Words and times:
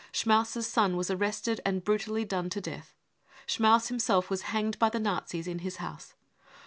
Schmaus's 0.11 0.65
son 0.65 0.97
was 0.97 1.11
arrested 1.11 1.61
and 1.63 1.83
brutally 1.83 2.25
done 2.25 2.49
to 2.49 2.59
death. 2.59 2.95
Schmaus 3.45 3.89
himself 3.89 4.31
was 4.31 4.41
hanged 4.49 4.79
by 4.79 4.89
the 4.89 4.97
Nazis 4.99 5.45
in 5.45 5.59
his 5.59 5.75
house. 5.75 6.15